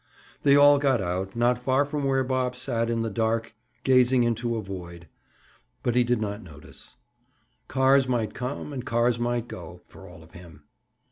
[0.41, 3.53] They all got out, not far from where Bob sat in the dark
[3.83, 5.07] gazing into a void,
[5.83, 6.95] but he did not notice.
[7.67, 10.63] Cars might come, and cars might go, for all of him.